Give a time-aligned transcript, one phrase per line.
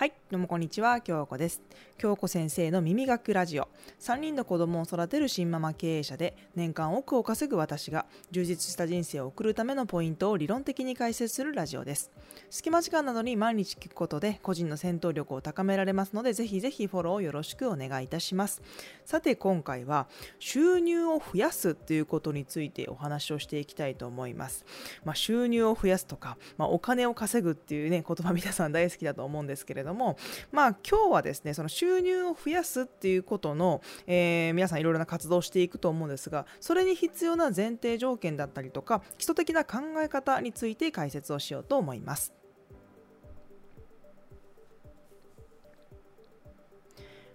[0.00, 1.60] はい、どうもこんにちは、京子です。
[1.98, 3.66] 京子先生の耳学ラジオ。
[3.98, 12.12] 3人の子供を育てる新ママ経営者で、年間億を稼ぐ私が、充実した人生を送るためのポイントを理論的に解説するラジオです。
[12.48, 18.62] 隙間時間などに毎日聞くことで、個人の戦闘力を高められますので、ぜひぜひフォローをよろしくお願いいたします。
[19.04, 20.06] さて、今回は、
[20.38, 24.64] 収入を増やすということについてお話をしていきたいと思います。
[25.04, 30.16] まあ、収入を増やすとか、まあ、お金を稼ぐっていうね、言葉皆さん大好きだと思うんですけれども、
[30.52, 42.32] まあ、今日はですねその収入を増やすっていうことの、えー、皆さんいろいろな活動をしていくと思うんですがそれに必要な前提条件だったりとか基礎的な考え方について解説をしようと思います。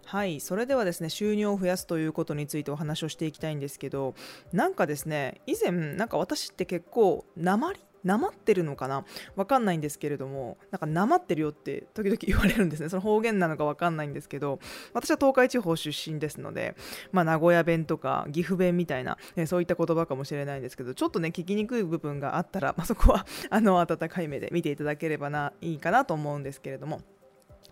[0.06, 4.14] はいそれではですね収入を増やすということについてお話をしていきたいんですけど
[4.54, 9.04] なんかですね以前なんか私って結構鉛なまってるのかな？
[9.36, 14.60] わかんないんですけれどもなんかなまってるよって時々 言われるんですねその方言なのかわかんないんですけど
[14.94, 16.76] 私は東海地方出身ですので、
[17.12, 27.02] まあ、名古屋弁とか岐阜弁みたいな、ね、そういった言葉かもしれないんですけどちょっとね聞きにくい部分があったら、まあ、そこはあの温かい目で見ていただければないいかなと思うんですけれども。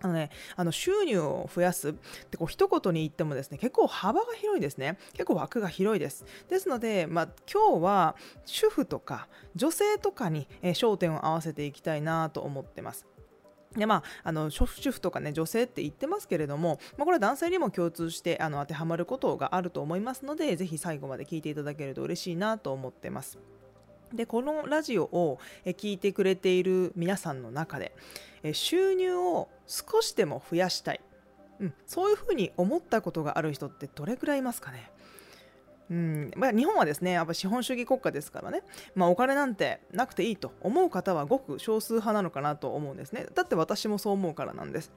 [0.04, 1.92] あのね、あの収入を増やすっ
[2.30, 4.98] てこう一言に言ってもですね結構幅が広いですね。
[5.14, 6.26] 結構枠が広いです。
[6.50, 13.06] ですので、まあ、今日は主婦とか女性とかに、え焦点を合わせていきたいなと思ってます。
[13.72, 23.38] でまあ、あの主婦とか、ね、女性って言ってますけれども、まあ、これは男性にも共通してあの当てはまることがあると思いますのでぜひ最後まで聞いていただけると嬉しいなと思ってます。
[24.12, 27.96] でこのラジオを聞いてくれている皆さんの中で
[28.52, 31.00] 収入を少しでも増やしたい、
[31.60, 34.90] うん、そういうふうに思ったことがある人ってどれくらいいますかね。
[35.90, 38.62] うんまあ、日本はですねやっぱ資本主義国家ですからね、
[38.94, 43.26] まあ、お金なんてなくていいと思う方はごく少数派なのかなと思うんですね。
[43.34, 44.92] だって私もそう思うからなんです。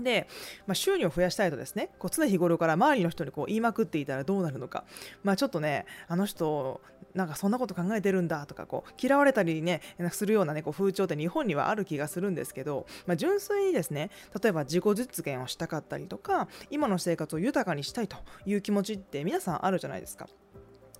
[0.00, 0.28] で、
[0.66, 4.84] まあ、収入を増やしたいとですねこう常日頃から周りの人にこう言いまくっていたらどうなるのか、
[5.24, 6.80] まあ、ちょっとねあの人
[7.18, 20.28] なんかそんなこと考えてるんだとかこう嫌われたりねするような、ね、こう風潮って日本にはある気がするんですけど、まあ、純粋にですね例えば自己実現をしたかったりとか今の生活を豊かにしたいという気持ちって皆さんあるじゃないですか。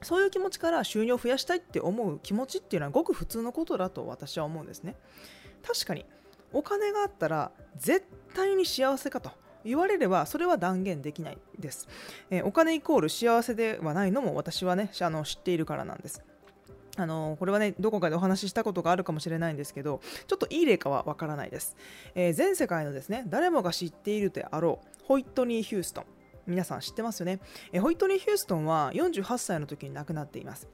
[0.03, 4.97] そういう気持ちから収入を増やしたいって思う気持ちっていうのはごく普通のことだと私は思うんですね。
[5.67, 6.05] 確かに
[6.53, 9.31] お金があったら絶対に幸せかと
[9.69, 11.89] 言われればそれは断言できないです、
[12.31, 16.23] えー、お金イコール幸せではないのも私はねあの知っているからなんです。
[16.97, 21.77] あのこれはねどこかでお話ししたことがあるかもしれないんですけどちょっといい例かはわからないです、
[22.17, 26.05] えー、全世界のですね誰もが知っているであろうホイットニー・ヒューストン。
[26.49, 27.41] 皆さん知ってますよね、
[27.73, 30.67] えー、ホイットニー・ヒューストンは48歳の時に亡くなっています。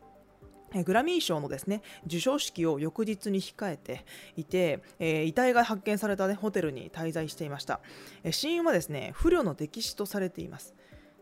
[0.83, 4.05] グラミー賞のですね授賞式を翌日に控えて
[4.37, 7.81] いて、えー、遺体が発見された、ね、ホテルに滞在していました、
[8.23, 10.75] えー、死因はですね不慮の溺死とされています。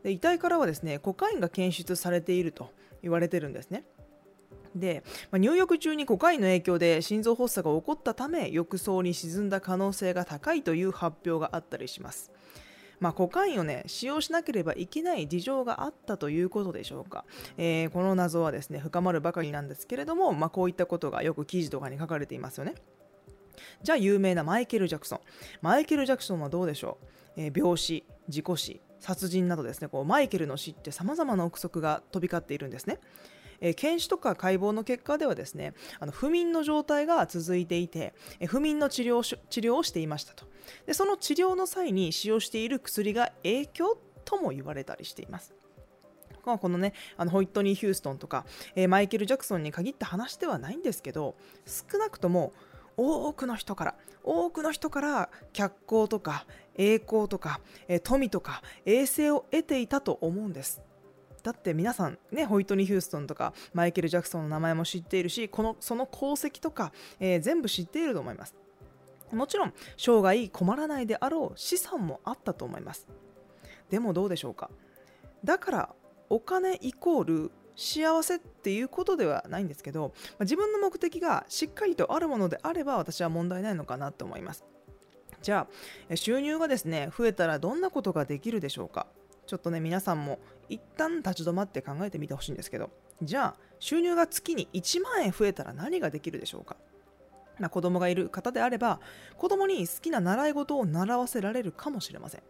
[0.02, 2.70] で遺体からはですねコカインが検出されていると
[3.02, 3.84] 言われてるんですね。
[4.74, 12.32] で、まあ、入浴中にコカインの影響で心臓発作が起こったため浴槽に沈んだ可能性が高いという発表があったりします。
[13.02, 17.24] まあ、コカインをね使用しなければいけない事情があったということでしょうか、
[17.58, 22.76] えー、この謎はですね深まるばかりなんですけれども、まあ、こういったことがよく記事とかに書かれていますよね。
[23.82, 25.20] じゃあ有名なマイケル・ジャクソン。
[25.62, 26.98] マイケル・ジャクソンはどうでしょ
[27.36, 33.00] う、えー、病死事故死殺人などですねこうマイケルの死ってさまざまな憶測が飛び交っているんですね。
[33.62, 40.44] え検視とか解剖の結果ではですねあの不眠の状態が続いていて、え不眠の治療治療をしていましたと。
[40.84, 45.54] でその治療の際に使用している薬が影響とも言われたりしています。
[46.42, 52.52] このねあのホイットニー・ヒューストンとか、え、マイケル・ジャクソンに限った話ではないんですけど少なくとも
[52.96, 53.94] 多くの人から
[54.24, 56.44] 多くの人から脚光とか
[56.74, 60.82] 栄光とか、え、富とか衛星を得ていたと思うんです。
[61.42, 68.54] だって皆さんねホイトニー・ヒューストンとかマイケル・ジャクソンの名前も知っているしこのその功績とか、えー、全部知っていると思います。
[69.32, 73.08] もちろん生涯困らないであろう資産もあったと思います。
[73.88, 74.70] でもどうでしょうか。
[75.44, 75.94] だから
[76.28, 84.64] お金イコール幸せっていうことではないんですけど自分の目的がしっかりとあるものであれば私は問題ないのかなと思います。
[85.40, 85.66] じゃ
[86.10, 89.06] あ収入がですね増えたらどんなことができるでしょうか。
[89.46, 90.38] ちょっとね皆さんも
[90.72, 92.90] 一旦立ち止まって考えてみてほしいんですけど
[93.22, 96.76] じゃあ収入が月に1万円増えたら何ができるでしょうか？
[97.58, 98.98] まあ、子供がいる方であれば
[99.36, 102.42] 子供に好きな習い事を習わせられるかもしれません。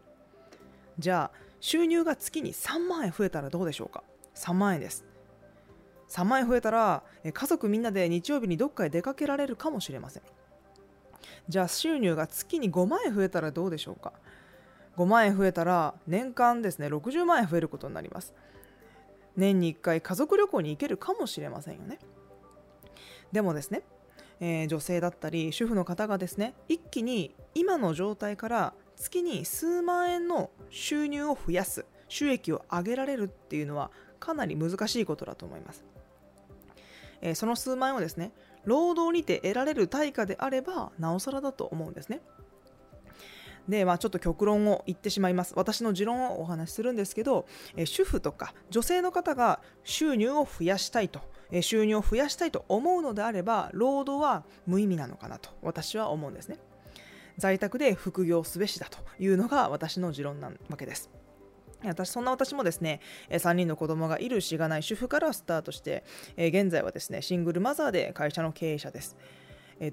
[0.97, 4.03] じゃあ収入が月に3万円増えたらどうでしょうか
[4.35, 5.05] ？3万円です。
[6.09, 10.23] 3万円増えたら家族みんなで日曜日にどっかへ出かけられるかもしれません。
[11.49, 14.13] じゃあ収入が月に5万円増えたらどうでしょうか？
[14.97, 18.33] 5万円増えたら年間ですね60万円増えることになります。
[19.35, 21.99] 年に1回家族旅行に行けるかもしれませんよね。
[23.31, 23.81] でもですね、
[24.39, 33.89] えー、女性だったり主婦の方がですね一気に今の状態から月に数万円の収入を増やす収益を上げられるっていうのは
[34.19, 35.83] かなり難しいことだと思います、
[37.21, 38.31] えー、その数万円をですね
[38.65, 42.21] 労働にて得られる対価であればなおさらだと思うんですね。
[43.67, 45.53] で、まあ、ちょっと極論を言ってしまいます。
[45.55, 47.45] 私の持論をお話しするんですけど、
[47.75, 51.21] え主婦とか女性の方が収入を増やしたいと、
[51.51, 56.57] え収入を増やしたいと思うのであれば、労働は無意味なのかなと私は思うんですね。
[57.37, 61.09] 在宅で副業すべしだというのが私の持論なわけです。
[61.85, 66.05] 私そんな私もですね3人の子供がいるしがない主婦からスタートして
[66.37, 69.17] 現在はですねシングルマザーで会社の経営者です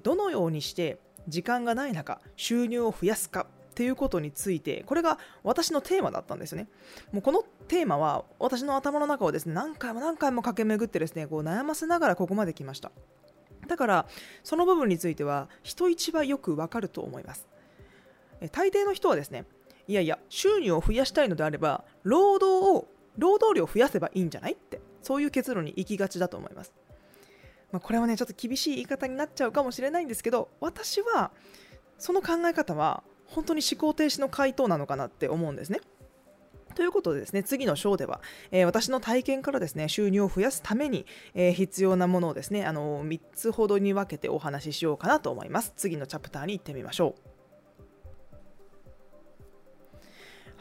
[0.03, 6.67] どのようにして時間がない中収入を増やすかっていうことについてこれが私のテーマだったんですよね。
[7.11, 12.91] もうこのテーマは私の頭の中をですね何回も何回も駆け巡ってですねこう悩ませながらここまで来ました。
[13.67, 14.05] だから
[14.43, 17.47] その部分については人一倍よくわかると思います。
[18.51, 19.45] 大抵の人はですね
[19.87, 22.87] いやいや収入を増やしたいのであれば労働を
[23.17, 24.53] 労働量を増やせばいいんじゃない？
[24.53, 26.73] ってそういう結論に行きがちだと思います、
[27.71, 31.31] まあ、これはねちょっと厳しい言い方になっちゃうかもしれないんですけど私は
[31.97, 35.79] その考え方は本当に思考停止の回答なのかなって思うんですね。
[36.75, 45.73] ということでですね、次の章では、えー、私の体験からですね、収入を増やすために、えー、必要なものをですね、あのー、3つほどに分けてお話ししようかなと思います。
[45.75, 47.30] 次のチャプターに行ってみましょう。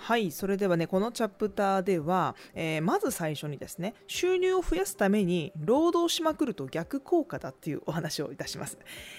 [0.00, 8.78] はいそれではねこのチャプターでは、えー、まず最初にですね収入を増やすために労働しまくると逆効果だっていうお話をいたします、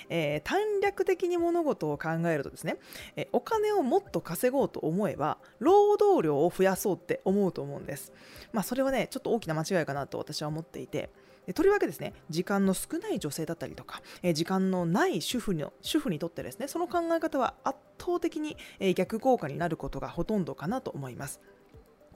[0.10, 2.78] えー、短絡的に物事を考えるとですね、
[3.16, 8.12] えー、お金をもっと稼ごうと思えば労働量を増やそうって思うと思うんです。
[8.52, 11.12] まあそれはねちょっと大きな間違いかなと私は思っていて。
[11.54, 21.42] とりわけですね時間の少ない女性だったりとか、え時間のない主婦の主婦にとってですねその考え方は圧倒的に、え逆効果になることがほとんどかなと思います。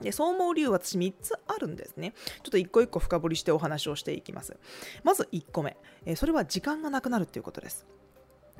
[0.00, 2.12] でそう思う理由は私3つあるんですね。
[2.42, 4.56] ちょっと1個1個深掘りしてお話をしていきます。
[5.04, 7.86] まず1個目、えそれは時間がなくなるということです。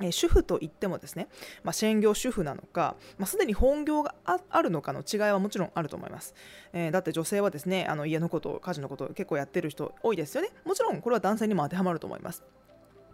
[0.01, 1.29] え主婦といってもですね、
[1.65, 6.35] まあ、専業主婦なのか、まあ、すでに本業があるのかの違いはもちろんあると思います、
[6.75, 10.51] えー、だって女性はですねあの家のこと家事のこと結構やってる人多いですよね。
[10.65, 12.45] もちろんこれは男性にも当てはまると思います。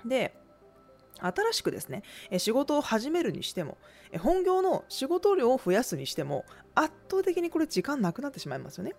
[0.04, 0.34] で
[1.20, 2.02] 新しくですね
[2.38, 3.78] 仕事を始めるにしても
[4.18, 6.44] 本業の仕事量を増やすにしても
[6.74, 8.94] 圧倒的にこれ時間なくなってしまいますよね。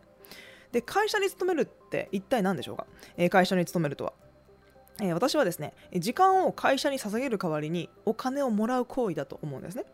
[0.72, 2.88] で会社に勤めるって一体何でしょうか？
[3.30, 4.14] 会社に勤めるとは
[5.00, 9.86] えー、私はですね時間を会社に捧げる代わりにお金をもらう行為だと思うんですね。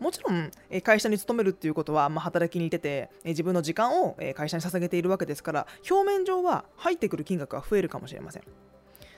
[0.00, 0.50] もちろん
[0.84, 8.44] 会社に勤めるっていうことは、まあ、働きに出て自分の時間を会社に捧げているわけですから表面上は入ってくる金額は増えるかもしれません。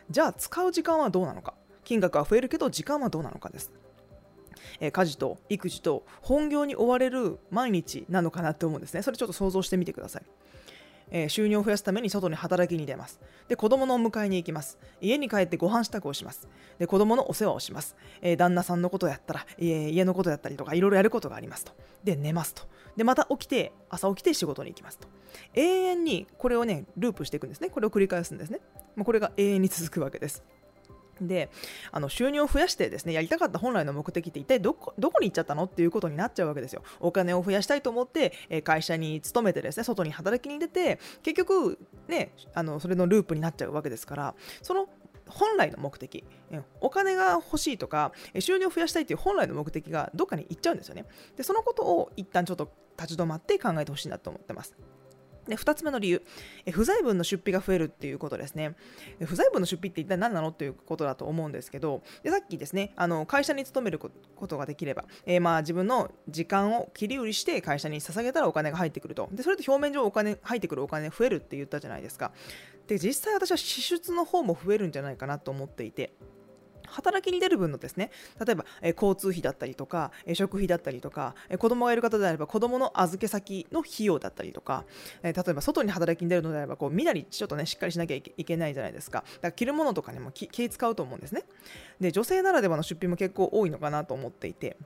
[0.08, 1.54] じゃあ使う時間はどうなのか。
[1.84, 3.70] 金額は増えるけど時間はどうなのかです。
[4.80, 9.02] 家事と育児と本業に追われる毎日なのかなって思うんですね。
[9.02, 10.22] それちょっと想像してみてください。
[11.10, 13.20] えー、収入を増やすために外に働きに出ます。
[13.48, 14.78] で、子供のお迎えに行きます。
[15.00, 16.48] 家に帰ってご飯支度をします。
[16.78, 17.96] で、子供のお世話をします。
[18.22, 21.72] えー、旦那さんのことやったら、えー、家のことやったりとか、いろいろやることがありますと。
[22.04, 22.62] で、寝ますと。
[22.96, 25.08] で、また起きて、朝起きて仕事に行きますと。
[25.54, 27.70] 永遠にこれをね、ループしていくんですね。
[27.70, 28.60] これを繰り返すんですね。
[28.96, 30.44] まあ、これが永遠に続くわけです。
[31.20, 31.50] で
[31.92, 36.82] あの収入を増やしてですねやりたかった本来の目的って一体どこどこに行っちゃったのっていうことになっちゃうわけですよ。
[37.00, 44.88] お金を増やしたいと思って、え会社に勤めてですね外に働きに出て結局ねあのそれのループになっちゃうわけですからその
[45.30, 46.24] 本来の目的
[46.80, 51.06] お金が欲しいとか収入を増やしたいという本来の目的がどっかに行っちゃうんですよね。
[51.36, 54.74] でそのことを一旦ちょっと立ち止まって考えてほしいなと思ってます。
[55.50, 56.22] で2つ目の理由
[56.64, 58.74] え、不在分の出費が増えるっていうことですね。
[59.24, 64.10] 不在分の出費って一体何なのっていうことだと思うんですけど、でさっきですね、あの会社に勤めるこ
[64.46, 69.28] とができれば、えー、まあ自分の時間を切り売りして会社に捧げたらお金が入ってくると。
[69.32, 72.32] で、それと表面上お金、入ってくるお金増えるって言ったじゃないですか。
[72.86, 76.12] で、実際私は支出の方も増えるんじゃないかなと思っていて、
[76.90, 78.10] 働きに出る分のですね
[78.44, 84.84] 例えば、え交通費だったりとか、え食費だったりとか、え子供がいる方であれば子供の預け先の費用だったりとか、
[85.22, 89.24] え例えば外に働きに出るのであればこう身なりちょっとねしっかりしなきゃいけないじゃないですか。
[89.36, 91.44] だから着るものとかにも気使うと思うんですね。
[92.00, 94.76] で女性ならではの出費も結構多いのかなと思っていて。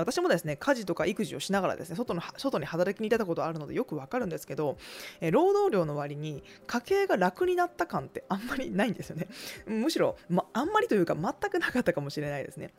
[0.00, 4.78] 私もですね家事とか育児をしながらですね外の外に働きに出たことあるのでよくわかるんですけど、
[5.20, 9.28] え労働量の割に家計が楽になった感ってあんまりないんですよね
[9.66, 12.72] むしろ、ま、あんまりというか全くなかったかもしれないですね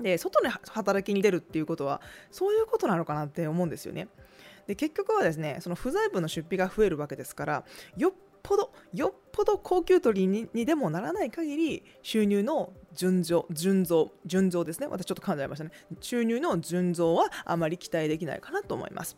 [0.00, 4.08] で外に働きに出るっていうことはそういうことなのかなって思うんですよね。
[4.66, 7.64] で結局はですねその不在分の出費が増えるわけですから
[7.96, 15.70] よっぽどよっぽど高級取りにでもならない限り収入の順増順増順増ですね私ちょっと考えましたね
[16.00, 19.16] 収入の順増はあまり期待できないかなと思います。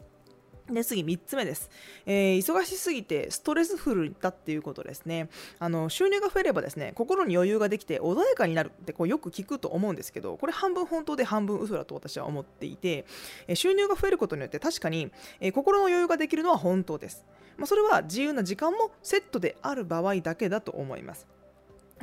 [0.75, 1.71] で次3つ目です、
[2.07, 5.29] えー、忙しすぎてストレスフルだっていうことですね。
[5.59, 13.05] あの収入が増えればですね心に余裕ができて穏やかになるってこうよく聞くと思うんですけどこれ半分本当で半分嘘だと私は思っていて、
[13.47, 15.11] えー、収入が増えることによって確かに、
[15.41, 17.25] えー、心の余裕ができるのは本当です、
[17.57, 21.27] まあ、それは自由な時間もセットである場合だけだと思います。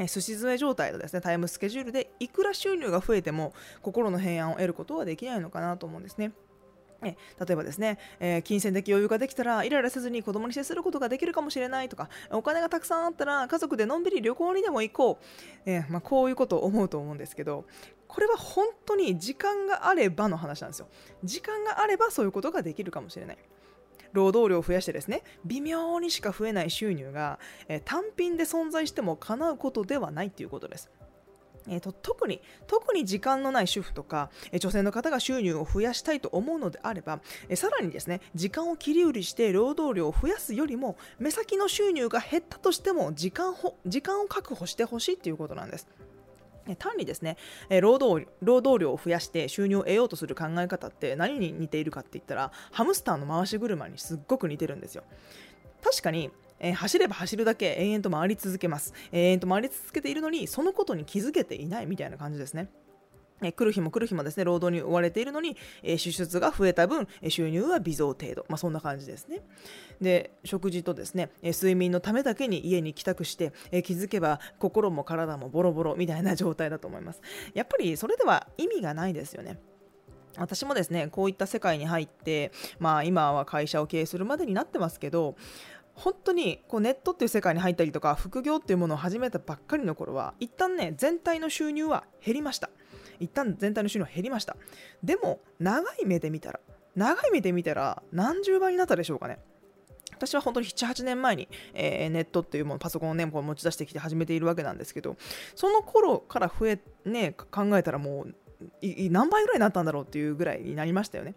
[0.07, 6.31] すし詰め状態のですねタイムスケジュールでいくら収入が増えても心の平安を得ることはできないのかなと思うんですね。
[7.03, 7.15] え
[7.46, 17.65] 例えばですね、えー、金銭的余裕ができたらイライラせずに子供に接することができるかもしれないとかお金がたくさんあったら家族でのんびり旅行にでも行こう、えー、まあ、こういうことを思うと思うんですけど
[18.08, 20.88] これは本当に時間があればの話なんですよ。
[21.24, 23.38] 時間があればそういうことができるかもしれない。
[24.13, 27.38] 労働量を増やしてですね微妙にしか増えない収入が、
[27.68, 30.89] えー、単品で存在しても叶うことではないということです。
[31.69, 45.88] えーと、特に特に時間のない主婦とか、えー、女性の方が収入を増やしたいと思うのであれば、えー、さらにですね時間を切り売りして労働量を増やすよりも目先の収入が減ったとしても時間ほ時間を確保してほしいということなんです。
[46.77, 47.38] 単にですね
[47.81, 55.03] 労働労働量を増やして収入を得ようとする考え方って何に似ているかって言ったらハムスターの回し車にすっごく似てるんですよ
[55.81, 56.29] 確かに
[56.60, 58.94] えー、走れば走るだけ延々と回り続けます。
[59.12, 62.70] 延々と回り続けているのに、そのことに気づけていないみたいな感じですね。
[63.42, 65.56] 来る日も来る日もですね、労働に追われているのに、
[65.98, 68.46] 支出が増えた分、収入は微増程度。
[68.50, 69.42] まあ、そんな感じですね。
[70.01, 77.22] で、食事とですね、睡眠のためだけに家に帰宅して、気づけば心も体もボロボロみたいな状態だと思います。
[77.54, 79.58] やっぱりそれでは意味がないですよね。
[80.38, 85.36] 私もですね、こういった世界に入って、まあ今は会社を経営するまでになってますけど、
[86.00, 92.70] 本当にこうネットっていう世界に入ったりとか副業っていうものを始めたばっかりの頃は一旦ね全体の収入は減りました。
[93.20, 94.56] 一旦全体の収入は減りました。
[95.03, 96.60] でも長い目で見たら
[96.96, 99.39] 長い目で見たら何十倍になったでしょうかね。
[100.13, 105.18] 私は本当に78年前に、えー、ネットっていうものパソコンをねこう持ち出してきて始めているわけなんですけど
[105.56, 108.36] その頃から増えね考えたらもう
[108.82, 111.36] 何倍ぐらいになったんだろうっていうぐらいになりましたよね。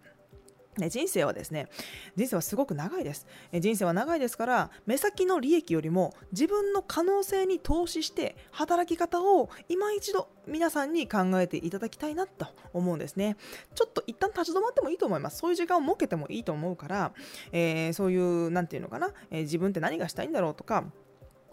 [0.77, 1.67] 人生はですね
[2.15, 3.27] 人生はすごく長いです。
[3.53, 13.37] 人生は長いですから目先の利益よりも自分の可能性に投資して働き方を今一度皆さんに考えていただきたいなと思うんですね。
[13.75, 15.37] ちょっと一旦立ち止まってもいいと思います。
[15.37, 17.13] そういう時間を設けてもいいと思うから、
[17.51, 20.85] えー、そういう何て言うのかな、えー、自分って何がしたいんだろうとか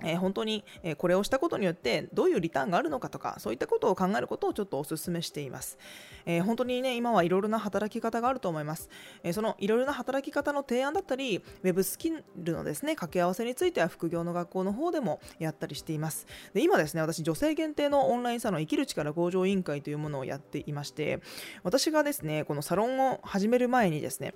[0.02, 5.78] えー、本当に、えこれをしたことによってどういうリターンがあるのかとかそういったことを考えることをちょっとお勧めしています、
[6.26, 8.88] えー、本当にね今はいろいろな働き方があると思います、
[9.22, 16.26] えー、そのいろいろな働き方の提案だったりウェブスキルのですね掛け合わせについては副業の学校の方でもやったりしています。
[16.54, 21.20] で今ですね私女性限定のオンラインサロン生きる力向上委員会というものをやっていまして
[21.62, 24.34] 私がですねこのサロンを始める前にですね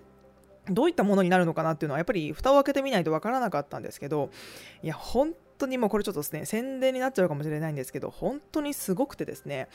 [0.71, 4.31] どういったものになるのかなっていうのはやっぱり蓋を開けてみないとわからなかったんですけど
[4.83, 9.69] いや本当にもうこれちょっとですね宣伝になっちゃうかもしれないんですけど本当にすごくてですね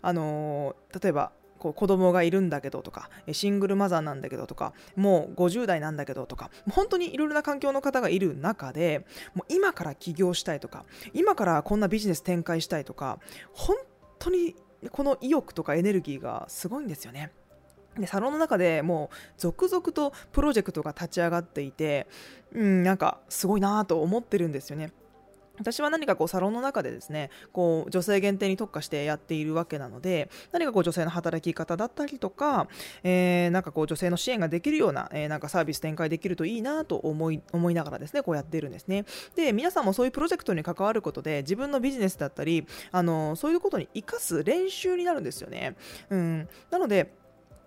[0.00, 10.84] あのー、例えばこう子供がいるんだけどとかシングルマザーなんだけどとかもう50代なんだけどとか本当にいろいろな環境の方がいる中でもう今から起業したいとか
[11.14, 13.20] 今からこんなビジネス展開したいとか
[13.52, 13.76] 本
[14.18, 14.56] 当に
[14.90, 17.30] この意欲とかエネルギーがすごいんですよね。
[17.96, 22.06] でサロンの中でもう続々とプロジェクトが立ち上がっていて、
[22.52, 24.92] うん、なんかすごいなと思ってるんですよね。
[25.62, 32.68] 私は何かこうサロンの中でですねこう女性限定に特化してやっているわけなので何かこう女性の働き方だったりとか、
[33.02, 39.04] えー、なんかこう女性の支援ができるような,、えー、なんかサービス展開できるといいなと思い思いながらですねこうやっているんですね。
[39.34, 45.76] で皆さんもそういうプロジェクトに関わることで自分のビジネスだったりあのそういうことに生かす練習になるんですよね、
[46.10, 47.21] うん、なので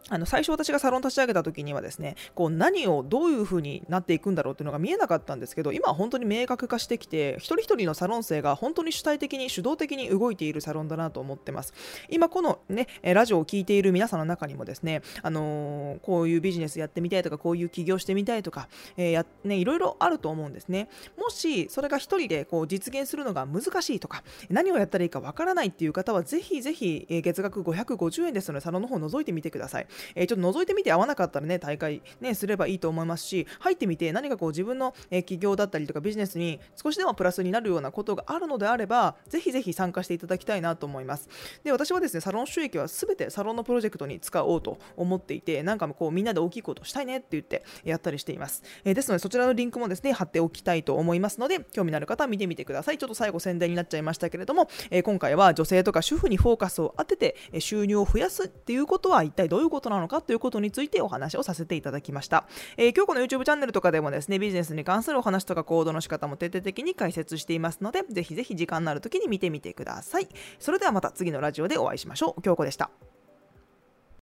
[0.09, 11.73] あの最初私がサロン立ち上げた時にはですねこう何をどういう風になっていくんだろうっていうのが見えなかったんですけど今は本当に明確化してきて一人一人のサロン生が本当に主体的に主導的に動いているサロンだなと思ってます。
[12.09, 20.87] 今このねラジオを聴いている皆さんの中にもですね、あのー、こういうビジネスやってみたいとかこういう起業してみたいとか、えー、やね、いろいろあると思うんですね。
[21.17, 29.87] もしそれが一人でこう実現するのが難しいとか何をやったらいいかわからないっていう方はぜひぜひ月額550円ですのでサロンの方を覗いてみてください。
[30.15, 41.29] えー、ちょっと覗いてみて合わなかったらね大会ねすればいいと思いますし入ってみて何かこう自分の、え企業だったりとかビジネスに少しでもプラスになるようなことがあるのであればぜひぜひ参加していただきたいなと思います。
[41.63, 52.97] で私はですねサロン収益は全てサロンのプロジェクトに使おうと思っていてなんかこうみんなで大きいことしたいねって言ってやったりしています、えー、ですのでそちらのリンクもですね貼っておきたいと思いますので興味のある方は見てみてください。
[52.97, 62.45] ちょっと最後宣伝になっちゃいましたけれども、えー、今回は女性とか主婦にフォーカスを当てて収入を増やすっていうことは一体どういうことことなのかということについてお話をさせていただきました、
[62.77, 70.27] えー、今日この YouTube チャンネルとかでもですねビジネスに関するお話とか行動の仕方も徹底的に解説していますのでぜひぜひ時間のある時に見てみてください。
[70.59, 72.41] それではまた次のラジオでお会いしましょう。
[72.41, 72.89] 京子でした。